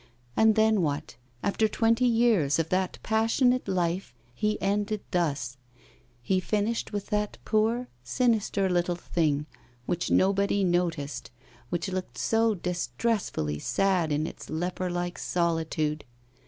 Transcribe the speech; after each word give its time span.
And 0.35 0.55
then 0.55 0.81
what? 0.81 1.15
After 1.43 1.67
twenty 1.67 2.07
years 2.07 2.57
of 2.57 2.69
that 2.69 2.97
passionate 3.03 3.67
life 3.67 4.15
he 4.33 4.59
ended 4.59 5.01
thus 5.11 5.57
he 6.23 6.39
finished 6.39 6.91
with 6.91 7.09
that 7.11 7.37
poor, 7.45 7.87
sinister 8.03 8.67
little 8.67 8.95
thing, 8.95 9.45
which 9.85 10.09
nobody 10.09 10.63
noticed, 10.63 11.29
which 11.69 11.87
looked 11.89 12.17
so 12.17 12.55
distressfully 12.55 13.59
sad 13.59 14.11
in 14.11 14.25
its 14.25 14.49
leper 14.49 14.89
like 14.89 15.19
solitude! 15.19 16.03